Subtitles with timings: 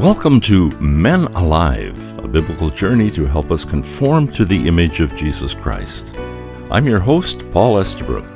[0.00, 5.14] Welcome to Men Alive, a biblical journey to help us conform to the image of
[5.14, 6.16] Jesus Christ.
[6.70, 8.26] I'm your host, Paul Estabrooks.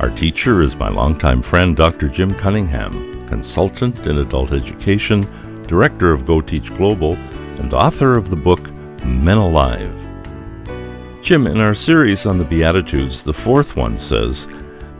[0.00, 2.08] Our teacher is my longtime friend, Dr.
[2.08, 5.20] Jim Cunningham, consultant in adult education,
[5.68, 7.14] director of Go Teach Global,
[7.60, 8.68] and author of the book
[9.04, 9.96] Men Alive.
[11.22, 14.48] Jim, in our series on the Beatitudes, the fourth one says,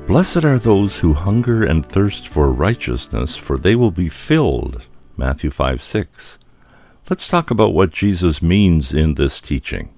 [0.07, 4.81] Blessed are those who hunger and thirst for righteousness, for they will be filled.
[5.17, 6.39] Matthew 5 6.
[7.11, 9.91] Let's talk about what Jesus means in this teaching.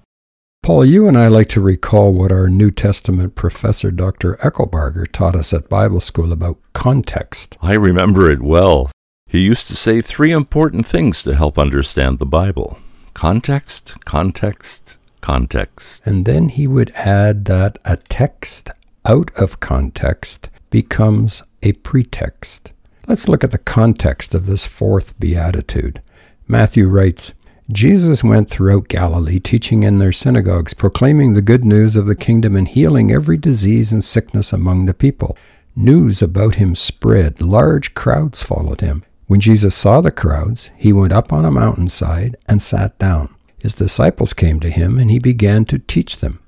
[0.62, 4.34] Paul, you and I like to recall what our New Testament professor, Dr.
[4.38, 7.56] Eckelbarger, taught us at Bible school about context.
[7.62, 8.90] I remember it well.
[9.28, 12.78] He used to say three important things to help understand the Bible
[13.14, 16.02] context, context, context.
[16.04, 18.70] And then he would add that a text
[19.04, 22.72] out of context becomes a pretext.
[23.08, 26.02] Let's look at the context of this fourth beatitude.
[26.48, 27.34] Matthew writes,
[27.70, 32.56] Jesus went throughout Galilee, teaching in their synagogues, proclaiming the good news of the kingdom
[32.56, 35.38] and healing every disease and sickness among the people.
[35.76, 37.40] News about him spread.
[37.40, 39.04] Large crowds followed him.
[39.26, 43.32] When Jesus saw the crowds, he went up on a mountainside and sat down.
[43.62, 46.40] His disciples came to him, and he began to teach them.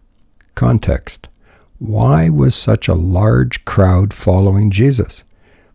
[0.57, 1.29] Context
[1.79, 5.23] Why was such a large crowd following Jesus?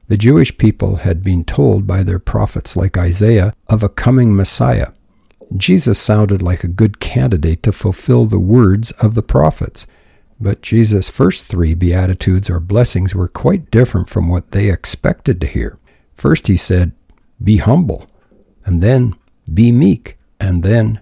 [0.08, 4.88] The Jewish people had been told by their prophets like Isaiah of a coming Messiah.
[5.56, 9.88] Jesus sounded like a good candidate to fulfill the words of the prophets.
[10.40, 15.48] But Jesus' first three Beatitudes or blessings were quite different from what they expected to
[15.48, 15.80] hear.
[16.14, 16.92] First, he said,
[17.42, 18.08] Be humble,
[18.66, 19.16] and then,
[19.52, 21.00] Be meek, and then,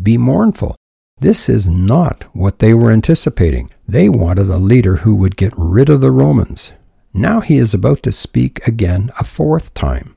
[0.00, 0.76] Be mournful.
[1.18, 3.70] This is not what they were anticipating.
[3.88, 6.72] They wanted a leader who would get rid of the Romans,
[7.16, 10.14] now he is about to speak again a fourth time.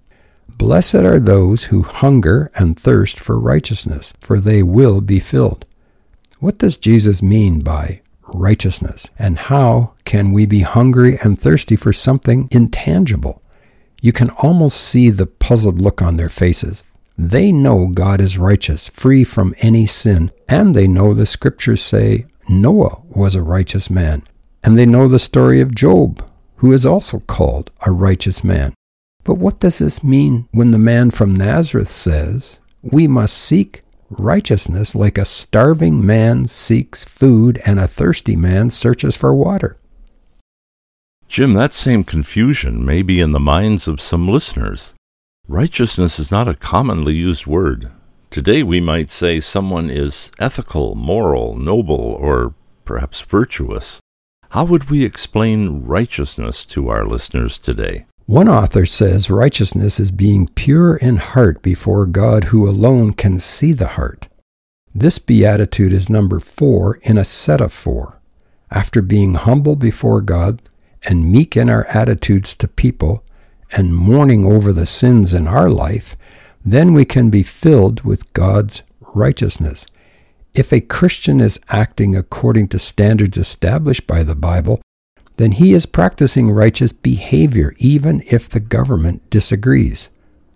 [0.57, 5.65] Blessed are those who hunger and thirst for righteousness, for they will be filled.
[6.39, 8.01] What does Jesus mean by
[8.33, 9.09] righteousness?
[9.17, 13.41] And how can we be hungry and thirsty for something intangible?
[14.01, 16.83] You can almost see the puzzled look on their faces.
[17.17, 22.25] They know God is righteous, free from any sin, and they know the scriptures say
[22.47, 24.23] Noah was a righteous man,
[24.63, 26.23] and they know the story of Job,
[26.59, 28.73] who is also called a righteous man.
[29.23, 34.95] But what does this mean when the man from Nazareth says, We must seek righteousness
[34.95, 39.77] like a starving man seeks food and a thirsty man searches for water?
[41.27, 44.95] Jim, that same confusion may be in the minds of some listeners.
[45.47, 47.91] Righteousness is not a commonly used word.
[48.31, 52.53] Today we might say someone is ethical, moral, noble, or
[52.83, 53.99] perhaps virtuous.
[54.51, 58.07] How would we explain righteousness to our listeners today?
[58.25, 63.73] One author says righteousness is being pure in heart before God, who alone can see
[63.73, 64.27] the heart.
[64.93, 68.19] This beatitude is number four in a set of four.
[68.71, 70.63] After being humble before God
[71.03, 73.23] and meek in our attitudes to people
[73.71, 76.17] and mourning over the sins in our life,
[76.65, 78.81] then we can be filled with God's
[79.13, 79.85] righteousness.
[80.53, 84.81] If a Christian is acting according to standards established by the Bible,
[85.37, 90.09] then he is practicing righteous behavior even if the government disagrees.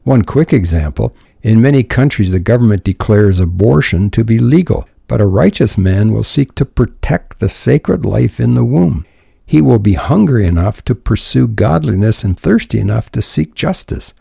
[0.03, 5.25] One quick example in many countries, the government declares abortion to be legal, but a
[5.25, 9.05] righteous man will seek to protect the sacred life in the womb.
[9.45, 14.13] He will be hungry enough to pursue godliness and thirsty enough to seek justice.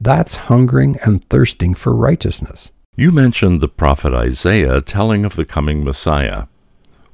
[0.00, 2.70] That's hungering and thirsting for righteousness.
[3.00, 6.48] You mentioned the prophet Isaiah telling of the coming Messiah.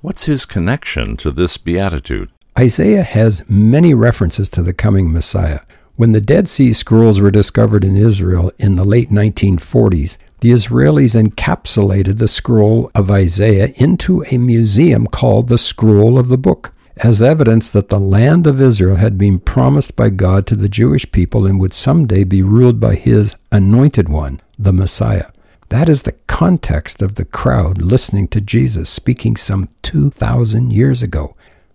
[0.00, 2.28] What's his connection to this beatitude?
[2.58, 5.60] Isaiah has many references to the coming Messiah.
[5.94, 11.14] When the Dead Sea Scrolls were discovered in Israel in the late 1940s, the Israelis
[11.14, 17.22] encapsulated the scroll of Isaiah into a museum called the Scroll of the Book, as
[17.22, 21.46] evidence that the land of Israel had been promised by God to the Jewish people
[21.46, 25.26] and would someday be ruled by his anointed one, the Messiah.
[25.68, 31.34] That is the context of the crowd listening to Jesus speaking some 2,000 years ago.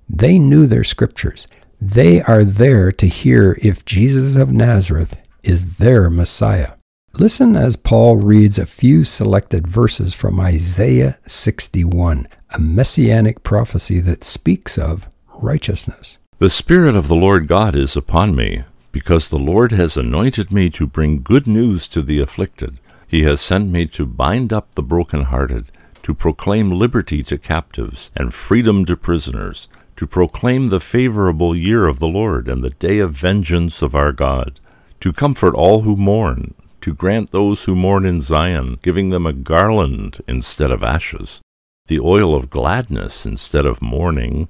[0.09, 1.47] They knew their scriptures.
[1.79, 6.73] They are there to hear if Jesus of Nazareth is their Messiah.
[7.13, 14.23] Listen as Paul reads a few selected verses from Isaiah 61, a messianic prophecy that
[14.23, 15.09] speaks of
[15.41, 16.17] righteousness.
[16.37, 20.69] The Spirit of the Lord God is upon me, because the Lord has anointed me
[20.69, 22.79] to bring good news to the afflicted.
[23.11, 25.69] He has sent me to bind up the broken-hearted,
[26.03, 29.67] to proclaim liberty to captives and freedom to prisoners,
[29.97, 34.13] to proclaim the favorable year of the Lord and the day of vengeance of our
[34.13, 34.61] God,
[35.01, 39.33] to comfort all who mourn, to grant those who mourn in Zion, giving them a
[39.33, 41.41] garland instead of ashes,
[41.87, 44.49] the oil of gladness instead of mourning,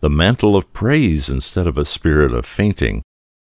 [0.00, 3.00] the mantle of praise instead of a spirit of fainting.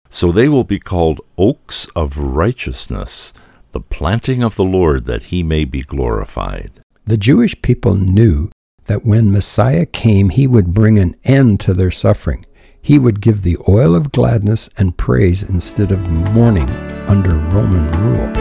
[0.09, 3.31] So they will be called oaks of righteousness,
[3.75, 6.71] the planting of the Lord, that he may be glorified.
[7.03, 8.49] The Jewish people knew
[8.85, 12.45] that when Messiah came, he would bring an end to their suffering.
[12.81, 16.69] He would give the oil of gladness and praise instead of mourning
[17.09, 18.31] under Roman rule.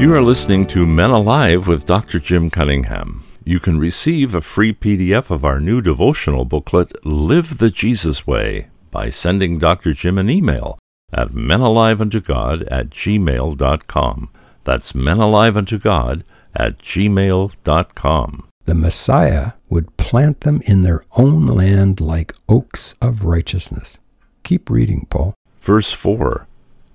[0.00, 2.20] You are listening to Men Alive with Dr.
[2.20, 3.24] Jim Cunningham.
[3.42, 8.68] You can receive a free PDF of our new devotional booklet, Live the Jesus Way,
[8.92, 9.94] by sending Dr.
[9.94, 10.78] Jim an email
[11.12, 14.30] at menaliveuntogod at gmail.com.
[14.64, 16.22] That's menaliveuntogod
[16.54, 18.48] at gmail.com.
[18.64, 23.98] The Messiah would plant them in their own land like oaks of righteousness.
[24.42, 25.34] Keep reading, Paul.
[25.60, 26.48] Verse 4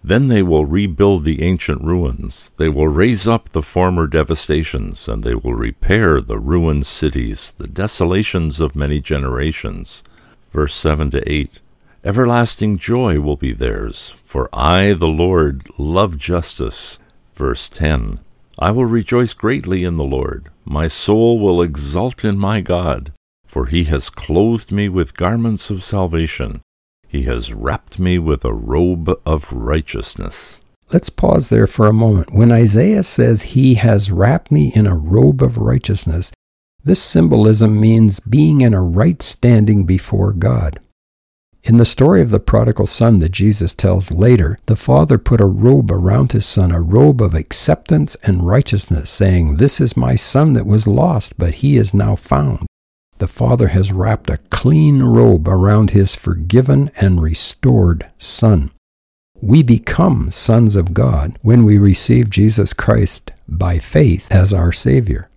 [0.04, 2.52] Then they will rebuild the ancient ruins.
[2.58, 7.68] They will raise up the former devastations, and they will repair the ruined cities, the
[7.68, 10.04] desolations of many generations.
[10.52, 11.62] Verse 7 to 8
[12.04, 16.98] Everlasting joy will be theirs, for I, the Lord, love justice.
[17.36, 18.20] Verse 10
[18.58, 20.50] I will rejoice greatly in the Lord.
[20.66, 23.14] My soul will exult in my God,
[23.46, 26.62] for he has clothed me with garments of salvation.
[27.08, 30.60] He has wrapped me with a robe of righteousness.
[30.92, 32.34] Let's pause there for a moment.
[32.34, 36.32] When Isaiah says, He has wrapped me in a robe of righteousness,
[36.84, 40.80] this symbolism means being in a right standing before God.
[41.64, 45.46] In the story of the prodigal son that Jesus tells later, the father put a
[45.46, 50.54] robe around his son, a robe of acceptance and righteousness, saying, This is my son
[50.54, 52.66] that was lost, but he is now found.
[53.20, 58.72] The father has wrapped a clean robe around his forgiven and restored son.
[59.40, 65.31] We become sons of God when we receive Jesus Christ by faith as our Savior.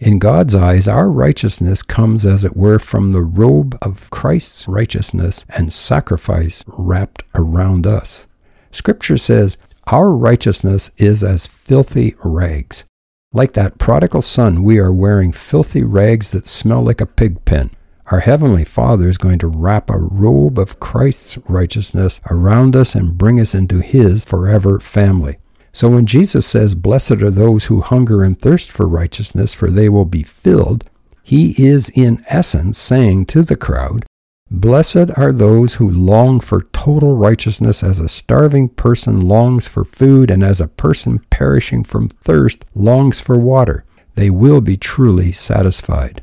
[0.00, 5.46] In God's eyes, our righteousness comes, as it were, from the robe of Christ's righteousness
[5.48, 8.26] and sacrifice wrapped around us.
[8.72, 9.56] Scripture says,
[9.86, 12.84] Our righteousness is as filthy rags.
[13.32, 17.70] Like that prodigal son, we are wearing filthy rags that smell like a pig pen.
[18.10, 23.16] Our Heavenly Father is going to wrap a robe of Christ's righteousness around us and
[23.16, 25.38] bring us into His forever family.
[25.74, 29.88] So when Jesus says, Blessed are those who hunger and thirst for righteousness, for they
[29.88, 30.88] will be filled,
[31.24, 34.06] he is in essence saying to the crowd,
[34.52, 40.30] Blessed are those who long for total righteousness as a starving person longs for food
[40.30, 43.84] and as a person perishing from thirst longs for water.
[44.14, 46.22] They will be truly satisfied.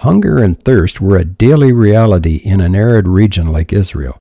[0.00, 4.18] Hunger and thirst were a daily reality in an arid region like Israel.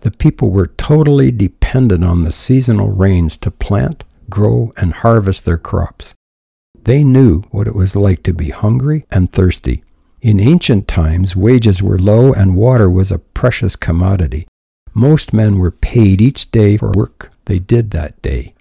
[0.00, 5.58] The people were totally dependent on the seasonal rains to plant, grow, and harvest their
[5.58, 6.14] crops.
[6.84, 9.82] They knew what it was like to be hungry and thirsty.
[10.20, 14.46] In ancient times, wages were low and water was a precious commodity.
[14.94, 18.54] Most men were paid each day for work they did that day.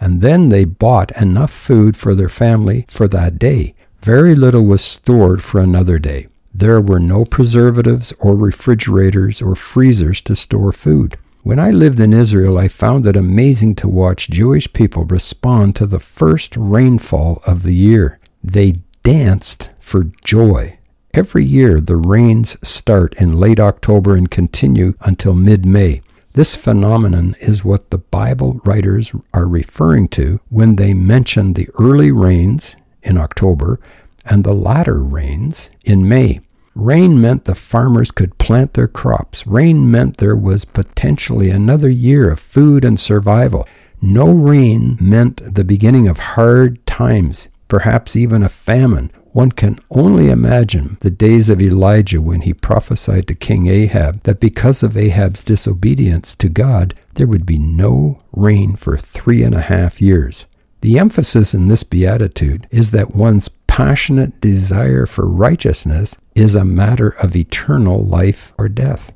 [0.00, 3.74] And then they bought enough food for their family for that day.
[4.02, 6.28] Very little was stored for another day.
[6.58, 11.16] There were no preservatives or refrigerators or freezers to store food.
[11.44, 15.86] When I lived in Israel, I found it amazing to watch Jewish people respond to
[15.86, 18.18] the first rainfall of the year.
[18.42, 20.78] They danced for joy.
[21.14, 26.02] Every year, the rains start in late October and continue until mid May.
[26.32, 32.10] This phenomenon is what the Bible writers are referring to when they mention the early
[32.10, 32.74] rains
[33.04, 33.78] in October
[34.24, 36.40] and the latter rains in May.
[36.78, 39.44] Rain meant the farmers could plant their crops.
[39.48, 43.66] Rain meant there was potentially another year of food and survival.
[44.00, 49.10] No rain meant the beginning of hard times, perhaps even a famine.
[49.32, 54.38] One can only imagine the days of Elijah when he prophesied to King Ahab that
[54.38, 59.62] because of Ahab's disobedience to God, there would be no rain for three and a
[59.62, 60.46] half years.
[60.82, 67.10] The emphasis in this beatitude is that one's passionate desire for righteousness is a matter
[67.10, 69.12] of eternal life or death.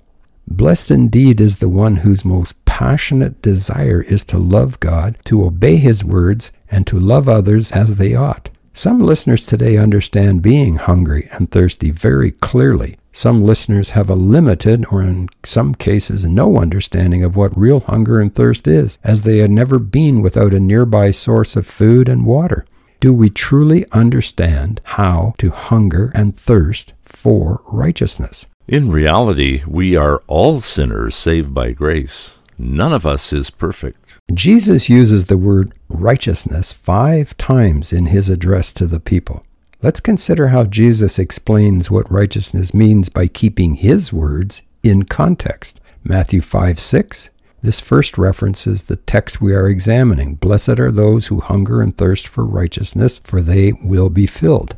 [0.47, 5.79] Blessed indeed is the one whose most passionate desire is to love God, to obey
[5.79, 8.51] His words, and to love others as they ought.
[8.73, 12.97] Some listeners today understand being hungry and thirsty very clearly.
[13.11, 18.21] Some listeners have a limited, or in some cases, no understanding of what real hunger
[18.21, 22.25] and thirst is, as they had never been without a nearby source of food and
[22.25, 22.65] water.
[23.03, 28.47] Do we truly understand how to hunger and thirst for righteousness?
[28.69, 32.39] In reality, we are all sinners saved by grace.
[32.57, 34.21] None of us is perfect.
[34.33, 39.45] Jesus uses the word righteousness five times in his address to the people.
[39.83, 45.81] Let's consider how Jesus explains what righteousness means by keeping his words in context.
[46.05, 47.31] Matthew 5 6.
[47.63, 50.35] This first references the text we are examining.
[50.35, 54.77] Blessed are those who hunger and thirst for righteousness, for they will be filled.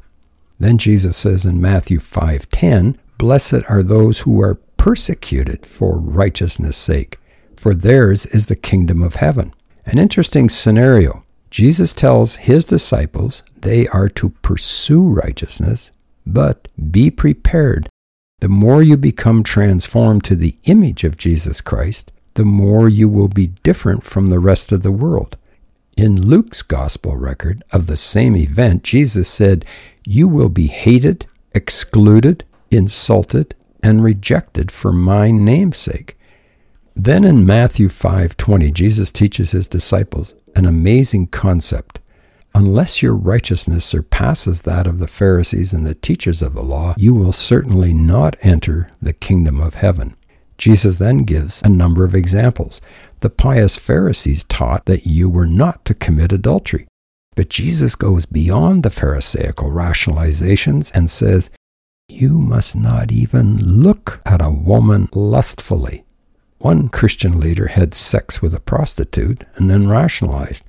[0.60, 7.18] Then Jesus says in Matthew 5:10, "Blessed are those who are persecuted for righteousness' sake,
[7.56, 9.54] for theirs is the kingdom of heaven."
[9.86, 11.24] An interesting scenario.
[11.50, 15.90] Jesus tells his disciples they are to pursue righteousness,
[16.26, 17.88] but be prepared.
[18.40, 23.28] The more you become transformed to the image of Jesus Christ, the more you will
[23.28, 25.36] be different from the rest of the world.
[25.96, 29.64] In Luke's gospel record of the same event, Jesus said,
[30.04, 36.18] You will be hated, excluded, insulted, and rejected for my name's sake.
[36.96, 42.00] Then in Matthew 5:20, Jesus teaches his disciples, an amazing concept.
[42.54, 47.12] Unless your righteousness surpasses that of the Pharisees and the teachers of the law, you
[47.12, 50.14] will certainly not enter the kingdom of heaven.
[50.58, 52.80] Jesus then gives a number of examples.
[53.20, 56.86] The pious Pharisees taught that you were not to commit adultery.
[57.34, 61.50] But Jesus goes beyond the Pharisaical rationalizations and says,
[62.08, 66.04] You must not even look at a woman lustfully.
[66.58, 70.64] One Christian leader had sex with a prostitute and then rationalized,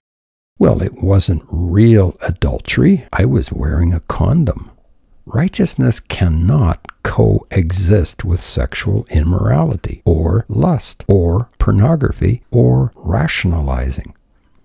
[0.57, 3.05] Well, it wasn't real adultery.
[3.13, 4.71] I was wearing a condom.
[5.27, 14.13] Righteousness cannot coexist with sexual immorality or lust or pornography or rationalizing.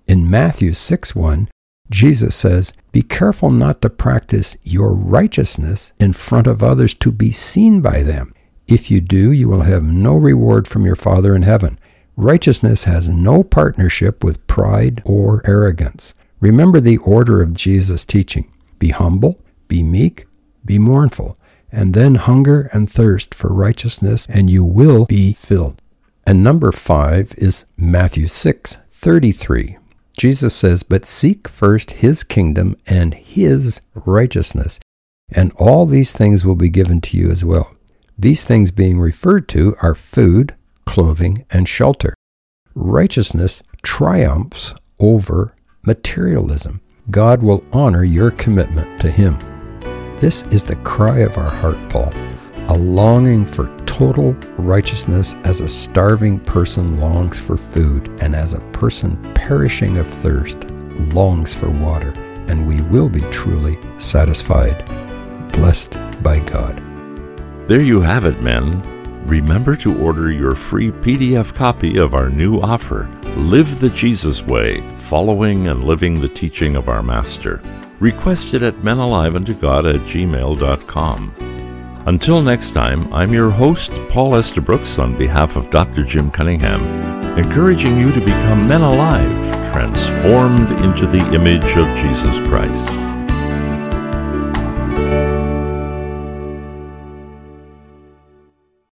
[0.07, 1.49] In Matthew 6 1,
[1.90, 7.31] Jesus says, Be careful not to practice your righteousness in front of others to be
[7.31, 8.35] seen by them.
[8.69, 11.79] If you do, you will have no reward from your Father in heaven.
[12.17, 16.12] Righteousness has no partnership with pride or arrogance.
[16.38, 20.26] Remember the order of Jesus' teaching be humble, be meek,
[20.64, 21.38] be mournful,
[21.73, 25.81] and then hunger and thirst for righteousness, and you will be filled.
[26.26, 29.79] And number five is Matthew 6 33.
[30.17, 34.79] Jesus says, But seek first his kingdom and his righteousness,
[35.33, 37.75] and all these things will be given to you as well.
[38.19, 42.14] These things being referred to are food, clothing, and shelter.
[42.75, 46.83] Righteousness triumphs over materialism.
[47.11, 49.38] God will honor your commitment to Him.
[50.20, 52.12] This is the cry of our heart, Paul,
[52.68, 58.60] a longing for total righteousness as a starving person longs for food, and as a
[58.72, 60.58] person perishing of thirst
[61.14, 62.10] longs for water,
[62.48, 64.84] and we will be truly satisfied,
[65.52, 66.76] blessed by God.
[67.66, 68.82] There you have it, men.
[69.26, 74.82] Remember to order your free PDF copy of our new offer, Live the Jesus Way,
[74.98, 77.62] following and living the teaching of our Master.
[78.00, 81.35] Request it at menaliveuntogod at gmail.com.
[82.07, 86.02] Until next time, I'm your host, Paul Estabrooks, on behalf of Dr.
[86.02, 86.80] Jim Cunningham,
[87.38, 93.10] encouraging you to become men alive, transformed into the image of Jesus Christ.